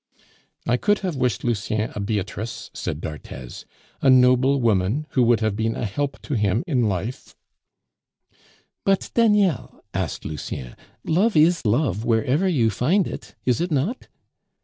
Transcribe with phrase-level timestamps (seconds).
[0.65, 3.65] "I could have wished Lucien a Beatrice," said d'Arthez,
[4.01, 7.35] "a noble woman, who would have been a help to him in life"
[8.83, 10.75] "But, Daniel," asked Lucien,
[11.05, 14.07] "love is love wherever you find it, is it not?"